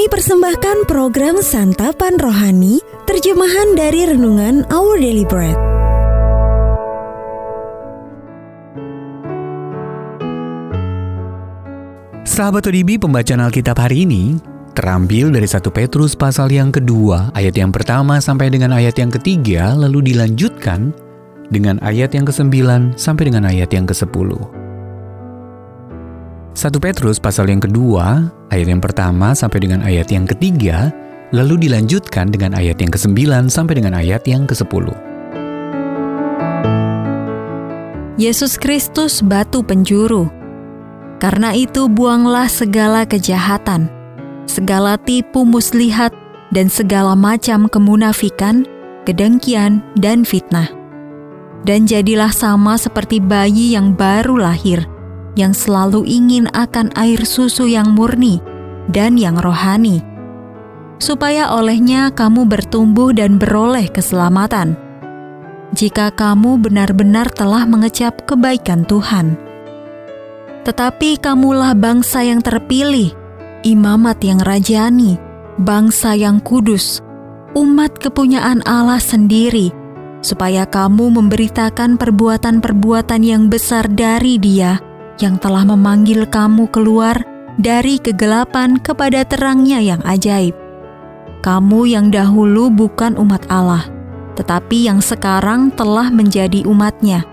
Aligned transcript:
Kami 0.00 0.16
persembahkan 0.16 0.88
program 0.88 1.44
Santapan 1.44 2.16
Rohani, 2.16 2.80
terjemahan 3.04 3.76
dari 3.76 4.08
Renungan 4.08 4.64
Our 4.72 4.96
Daily 4.96 5.28
Bread. 5.28 5.52
Sahabat 12.24 12.64
ODB, 12.64 12.96
pembacaan 12.96 13.44
Alkitab 13.44 13.76
hari 13.76 14.08
ini 14.08 14.40
terambil 14.72 15.36
dari 15.36 15.44
1 15.44 15.68
Petrus 15.68 16.16
pasal 16.16 16.48
yang 16.48 16.72
kedua, 16.72 17.28
ayat 17.36 17.60
yang 17.60 17.68
pertama 17.68 18.24
sampai 18.24 18.48
dengan 18.48 18.72
ayat 18.72 18.96
yang 18.96 19.12
ketiga, 19.12 19.76
lalu 19.76 20.16
dilanjutkan 20.16 20.96
dengan 21.52 21.76
ayat 21.84 22.16
yang 22.16 22.24
ke-9 22.24 22.96
sampai 22.96 23.28
dengan 23.28 23.44
ayat 23.44 23.68
yang 23.68 23.84
ke-10. 23.84 24.59
1 26.60 26.76
Petrus 26.76 27.16
pasal 27.16 27.48
yang 27.48 27.64
kedua, 27.64 28.28
ayat 28.52 28.68
yang 28.68 28.84
pertama 28.84 29.32
sampai 29.32 29.64
dengan 29.64 29.80
ayat 29.80 30.12
yang 30.12 30.28
ketiga, 30.28 30.92
lalu 31.32 31.56
dilanjutkan 31.56 32.28
dengan 32.28 32.52
ayat 32.52 32.76
yang 32.76 32.92
ke-9 32.92 33.48
sampai 33.48 33.80
dengan 33.80 33.96
ayat 33.96 34.20
yang 34.28 34.44
ke-10. 34.44 34.92
Yesus 38.20 38.60
Kristus 38.60 39.24
batu 39.24 39.64
penjuru. 39.64 40.28
Karena 41.16 41.56
itu 41.56 41.88
buanglah 41.88 42.52
segala 42.52 43.08
kejahatan, 43.08 43.88
segala 44.44 45.00
tipu 45.00 45.48
muslihat, 45.48 46.12
dan 46.52 46.68
segala 46.68 47.16
macam 47.16 47.72
kemunafikan, 47.72 48.68
kedengkian, 49.08 49.80
dan 49.96 50.28
fitnah. 50.28 50.68
Dan 51.64 51.88
jadilah 51.88 52.36
sama 52.36 52.76
seperti 52.76 53.16
bayi 53.16 53.72
yang 53.72 53.96
baru 53.96 54.44
lahir, 54.44 54.99
yang 55.38 55.54
selalu 55.54 56.02
ingin 56.06 56.50
akan 56.50 56.90
air 56.98 57.22
susu 57.22 57.70
yang 57.70 57.94
murni 57.94 58.42
dan 58.90 59.14
yang 59.14 59.38
rohani, 59.38 60.02
supaya 60.98 61.54
olehnya 61.54 62.10
kamu 62.10 62.46
bertumbuh 62.46 63.14
dan 63.14 63.38
beroleh 63.38 63.86
keselamatan. 63.90 64.74
Jika 65.70 66.10
kamu 66.10 66.58
benar-benar 66.58 67.30
telah 67.30 67.62
mengecap 67.62 68.26
kebaikan 68.26 68.82
Tuhan, 68.90 69.38
tetapi 70.66 71.22
kamulah 71.22 71.78
bangsa 71.78 72.26
yang 72.26 72.42
terpilih, 72.42 73.14
imamat 73.62 74.18
yang 74.26 74.42
rajani, 74.42 75.14
bangsa 75.62 76.18
yang 76.18 76.42
kudus, 76.42 76.98
umat 77.54 77.94
kepunyaan 78.02 78.66
Allah 78.66 78.98
sendiri, 78.98 79.70
supaya 80.26 80.66
kamu 80.66 81.22
memberitakan 81.22 81.94
perbuatan-perbuatan 81.94 83.22
yang 83.22 83.46
besar 83.46 83.86
dari 83.86 84.42
Dia 84.42 84.89
yang 85.20 85.36
telah 85.36 85.64
memanggil 85.64 86.24
kamu 86.28 86.68
keluar 86.72 87.20
dari 87.60 88.00
kegelapan 88.00 88.80
kepada 88.80 89.24
terangnya 89.24 89.80
yang 89.80 90.00
ajaib. 90.08 90.56
Kamu 91.40 91.88
yang 91.88 92.12
dahulu 92.12 92.68
bukan 92.68 93.16
umat 93.16 93.44
Allah, 93.48 93.88
tetapi 94.36 94.88
yang 94.88 95.00
sekarang 95.00 95.72
telah 95.72 96.12
menjadi 96.12 96.64
umatnya. 96.68 97.24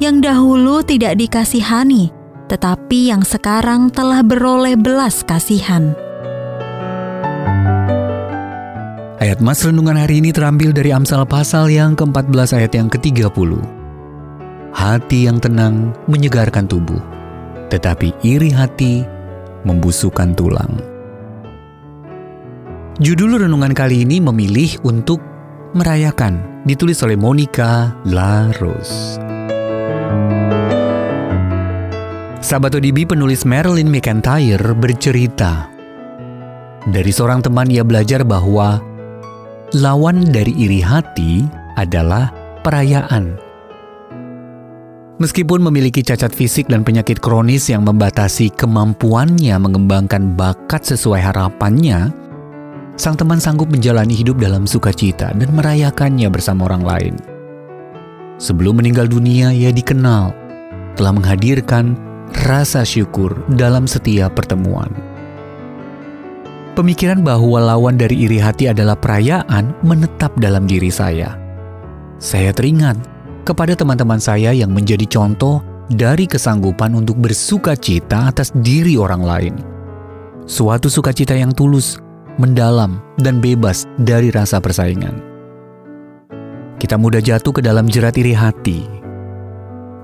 Yang 0.00 0.28
dahulu 0.28 0.84
tidak 0.84 1.16
dikasihani, 1.20 2.12
tetapi 2.48 3.12
yang 3.12 3.24
sekarang 3.24 3.88
telah 3.92 4.20
beroleh 4.20 4.76
belas 4.76 5.24
kasihan. 5.24 5.96
Ayat 9.16 9.40
Mas 9.40 9.64
Renungan 9.64 9.96
hari 9.96 10.20
ini 10.20 10.30
terambil 10.30 10.70
dari 10.76 10.92
Amsal 10.92 11.24
pasal 11.24 11.72
yang 11.72 11.96
ke-14 11.96 12.62
ayat 12.62 12.72
yang 12.76 12.88
ke-30. 12.92 13.75
Hati 14.76 15.24
yang 15.24 15.40
tenang 15.40 15.96
menyegarkan 16.04 16.68
tubuh, 16.68 17.00
tetapi 17.72 18.12
iri 18.20 18.52
hati 18.52 19.08
membusukkan 19.64 20.36
tulang. 20.36 20.76
Judul 23.00 23.40
renungan 23.40 23.72
kali 23.72 24.04
ini 24.04 24.20
memilih 24.20 24.76
untuk 24.84 25.24
merayakan, 25.72 26.60
ditulis 26.68 27.00
oleh 27.00 27.16
Monica 27.16 27.96
Larus. 28.04 29.16
Sahabat 32.44 32.76
ODB 32.76 33.08
penulis 33.08 33.48
Marilyn 33.48 33.88
McIntyre 33.88 34.76
bercerita, 34.76 35.72
dari 36.84 37.16
seorang 37.16 37.40
teman 37.40 37.72
ia 37.72 37.80
belajar 37.80 38.28
bahwa 38.28 38.76
lawan 39.72 40.20
dari 40.28 40.52
iri 40.52 40.84
hati 40.84 41.48
adalah 41.80 42.28
perayaan 42.60 43.45
Meskipun 45.16 45.64
memiliki 45.64 46.04
cacat 46.04 46.28
fisik 46.28 46.68
dan 46.68 46.84
penyakit 46.84 47.24
kronis 47.24 47.72
yang 47.72 47.88
membatasi 47.88 48.52
kemampuannya 48.52 49.56
mengembangkan 49.56 50.36
bakat 50.36 50.84
sesuai 50.84 51.32
harapannya, 51.32 52.12
sang 53.00 53.16
teman 53.16 53.40
sanggup 53.40 53.72
menjalani 53.72 54.12
hidup 54.12 54.36
dalam 54.36 54.68
sukacita 54.68 55.32
dan 55.32 55.48
merayakannya 55.56 56.28
bersama 56.28 56.68
orang 56.68 56.84
lain. 56.84 57.14
Sebelum 58.36 58.76
meninggal 58.76 59.08
dunia, 59.08 59.56
ia 59.56 59.72
dikenal 59.72 60.36
telah 61.00 61.12
menghadirkan 61.16 61.96
rasa 62.44 62.84
syukur 62.84 63.32
dalam 63.56 63.88
setiap 63.88 64.36
pertemuan. 64.36 64.92
Pemikiran 66.76 67.24
bahwa 67.24 67.56
lawan 67.64 67.96
dari 67.96 68.28
iri 68.28 68.36
hati 68.36 68.68
adalah 68.68 69.00
perayaan 69.00 69.72
menetap 69.80 70.36
dalam 70.36 70.68
diri 70.68 70.92
saya. 70.92 71.40
Saya 72.20 72.52
teringat 72.52 73.15
kepada 73.46 73.78
teman-teman 73.78 74.18
saya 74.18 74.50
yang 74.50 74.74
menjadi 74.74 75.06
contoh 75.06 75.62
dari 75.86 76.26
kesanggupan 76.26 76.98
untuk 76.98 77.14
bersuka 77.22 77.78
cita 77.78 78.34
atas 78.34 78.50
diri 78.58 78.98
orang 78.98 79.22
lain. 79.22 79.54
Suatu 80.50 80.90
sukacita 80.90 81.38
yang 81.38 81.54
tulus, 81.54 82.02
mendalam, 82.42 82.98
dan 83.22 83.38
bebas 83.38 83.86
dari 84.02 84.34
rasa 84.34 84.58
persaingan. 84.58 85.14
Kita 86.82 86.98
mudah 86.98 87.22
jatuh 87.22 87.54
ke 87.54 87.62
dalam 87.62 87.86
jerat 87.86 88.18
iri 88.18 88.34
hati. 88.34 88.82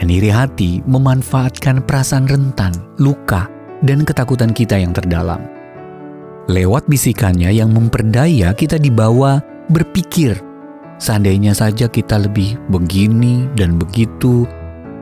Dan 0.00 0.08
iri 0.08 0.32
hati 0.32 0.80
memanfaatkan 0.88 1.84
perasaan 1.84 2.24
rentan, 2.24 2.72
luka, 2.96 3.48
dan 3.84 4.04
ketakutan 4.04 4.52
kita 4.52 4.80
yang 4.80 4.96
terdalam. 4.96 5.44
Lewat 6.48 6.88
bisikannya 6.88 7.52
yang 7.52 7.68
memperdaya 7.72 8.56
kita 8.56 8.80
dibawa 8.80 9.44
berpikir 9.68 10.40
Seandainya 11.00 11.56
saja 11.56 11.88
kita 11.88 12.20
lebih 12.20 12.60
begini 12.68 13.48
dan 13.56 13.80
begitu, 13.80 14.44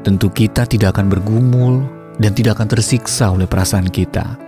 tentu 0.00 0.32
kita 0.32 0.64
tidak 0.64 0.96
akan 0.96 1.12
bergumul 1.12 1.84
dan 2.16 2.32
tidak 2.32 2.56
akan 2.56 2.72
tersiksa 2.72 3.28
oleh 3.28 3.44
perasaan 3.44 3.92
kita. 3.92 4.40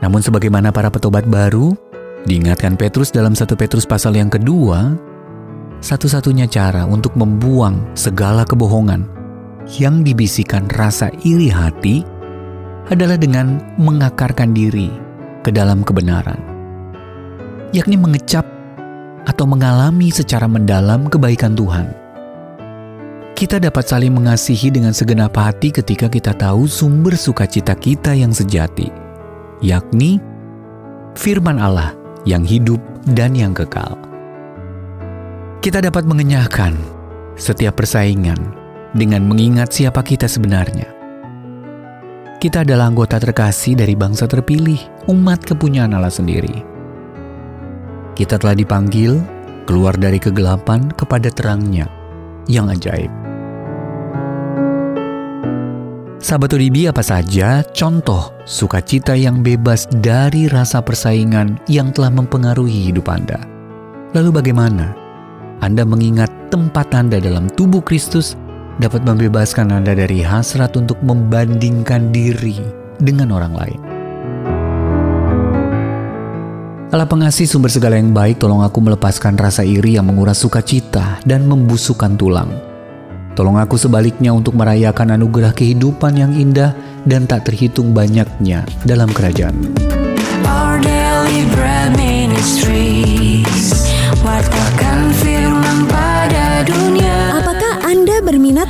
Namun 0.00 0.24
sebagaimana 0.24 0.72
para 0.72 0.88
petobat 0.88 1.28
baru, 1.28 1.76
diingatkan 2.24 2.80
Petrus 2.80 3.12
dalam 3.12 3.36
satu 3.36 3.60
Petrus 3.60 3.84
pasal 3.84 4.16
yang 4.16 4.32
kedua, 4.32 4.96
satu-satunya 5.84 6.48
cara 6.48 6.88
untuk 6.88 7.12
membuang 7.12 7.92
segala 7.92 8.48
kebohongan 8.48 9.04
yang 9.76 10.00
dibisikan 10.00 10.64
rasa 10.72 11.12
iri 11.28 11.52
hati 11.52 12.08
adalah 12.88 13.20
dengan 13.20 13.60
mengakarkan 13.76 14.56
diri 14.56 14.88
ke 15.44 15.52
dalam 15.54 15.84
kebenaran, 15.86 16.40
yakni 17.76 18.00
mengecap 18.00 18.51
atau 19.26 19.46
mengalami 19.46 20.10
secara 20.10 20.50
mendalam 20.50 21.06
kebaikan 21.06 21.54
Tuhan. 21.54 21.90
Kita 23.32 23.58
dapat 23.58 23.84
saling 23.88 24.14
mengasihi 24.14 24.70
dengan 24.70 24.94
segenap 24.94 25.34
hati 25.34 25.74
ketika 25.74 26.06
kita 26.06 26.30
tahu 26.36 26.68
sumber 26.70 27.18
sukacita 27.18 27.74
kita 27.74 28.14
yang 28.14 28.30
sejati, 28.30 28.92
yakni 29.64 30.22
firman 31.18 31.58
Allah 31.58 31.90
yang 32.22 32.46
hidup 32.46 32.78
dan 33.10 33.34
yang 33.34 33.50
kekal. 33.50 33.98
Kita 35.58 35.82
dapat 35.82 36.06
mengenyahkan 36.06 36.74
setiap 37.34 37.82
persaingan 37.82 38.38
dengan 38.94 39.26
mengingat 39.26 39.74
siapa 39.74 40.02
kita 40.06 40.30
sebenarnya. 40.30 40.86
Kita 42.38 42.66
adalah 42.66 42.90
anggota 42.90 43.22
terkasih 43.22 43.78
dari 43.78 43.94
bangsa 43.94 44.26
terpilih, 44.26 45.06
umat 45.06 45.46
kepunyaan 45.46 45.94
Allah 45.94 46.10
sendiri 46.10 46.71
kita 48.18 48.36
telah 48.36 48.56
dipanggil 48.56 49.20
keluar 49.64 49.94
dari 49.96 50.18
kegelapan 50.20 50.90
kepada 50.94 51.30
terangnya 51.32 51.86
yang 52.50 52.68
ajaib. 52.68 53.10
Sahabat 56.22 56.54
ODB 56.54 56.86
apa 56.86 57.02
saja 57.02 57.66
contoh 57.74 58.30
sukacita 58.46 59.18
yang 59.18 59.42
bebas 59.42 59.90
dari 59.90 60.46
rasa 60.46 60.78
persaingan 60.78 61.58
yang 61.66 61.90
telah 61.90 62.14
mempengaruhi 62.14 62.94
hidup 62.94 63.10
Anda? 63.10 63.42
Lalu 64.14 64.30
bagaimana 64.30 64.94
Anda 65.58 65.82
mengingat 65.82 66.30
tempat 66.54 66.94
Anda 66.94 67.18
dalam 67.18 67.50
tubuh 67.50 67.82
Kristus 67.82 68.38
dapat 68.78 69.02
membebaskan 69.02 69.74
Anda 69.74 69.98
dari 69.98 70.22
hasrat 70.22 70.78
untuk 70.78 71.02
membandingkan 71.02 72.14
diri 72.14 72.62
dengan 73.02 73.34
orang 73.34 73.54
lain? 73.58 73.91
Allah 76.92 77.08
pengasih 77.08 77.48
sumber 77.48 77.72
segala 77.72 77.96
yang 77.96 78.12
baik, 78.12 78.36
tolong 78.36 78.60
aku 78.60 78.84
melepaskan 78.84 79.40
rasa 79.40 79.64
iri 79.64 79.96
yang 79.96 80.12
menguras 80.12 80.44
sukacita 80.44 81.24
dan 81.24 81.48
membusukkan 81.48 82.20
tulang. 82.20 82.52
Tolong 83.32 83.56
aku 83.56 83.80
sebaliknya 83.80 84.28
untuk 84.36 84.52
merayakan 84.60 85.16
anugerah 85.16 85.56
kehidupan 85.56 86.20
yang 86.20 86.36
indah 86.36 86.76
dan 87.08 87.24
tak 87.24 87.48
terhitung 87.48 87.96
banyaknya 87.96 88.68
dalam 88.84 89.08
kerajaan. 89.08 89.56
Our 90.44 90.84
Ministries 91.96 92.81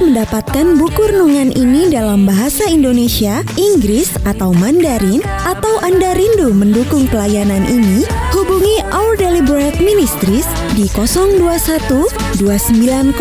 mendapatkan 0.03 0.83
buku 0.83 1.15
renungan 1.15 1.55
ini 1.55 1.87
dalam 1.87 2.27
bahasa 2.27 2.67
Indonesia, 2.67 3.47
Inggris, 3.55 4.11
atau 4.27 4.51
Mandarin? 4.51 5.23
Atau 5.47 5.79
Anda 5.79 6.19
rindu 6.19 6.51
mendukung 6.51 7.07
pelayanan 7.07 7.63
ini? 7.71 8.03
Hubungi 8.35 8.83
Our 8.91 9.15
Deliberate 9.15 9.79
Ministries 9.79 10.43
di 10.75 10.91
021 10.91 12.43
2902 12.43 13.15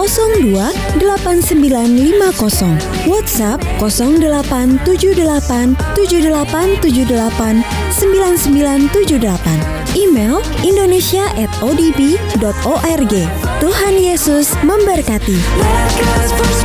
8950 0.98 3.06
WhatsApp 3.06 3.62
0878 3.78 5.78
7878 5.94 7.62
9978 7.94 9.82
Email 10.00 10.40
indonesia 10.64 11.28
at 11.36 11.52
odb.org 11.60 13.14
Tuhan 13.62 13.94
Yesus 14.00 14.56
memberkati. 14.66 15.38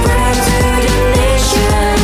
Welcome 0.06 1.16
nation 1.16 1.95